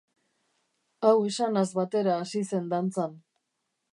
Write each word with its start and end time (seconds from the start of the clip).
Hau 1.09 1.13
esanaz 1.31 1.67
batera 1.81 2.17
hasi 2.23 2.43
zen 2.55 2.75
dantzan. 2.75 3.17